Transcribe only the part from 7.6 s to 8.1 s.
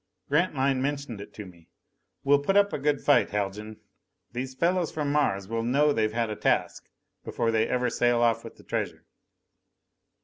ever